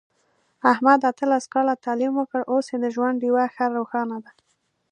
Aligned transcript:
احمد 0.71 0.99
اتلس 1.09 1.43
کاله 1.53 1.73
تعلیم 1.85 2.13
وکړ، 2.17 2.39
اوس 2.51 2.65
یې 2.71 2.77
د 2.81 2.85
ژوند 2.95 3.21
ډېوه 3.23 3.45
ښه 3.55 3.65
روښانه 3.77 4.17
ده. 4.23 4.31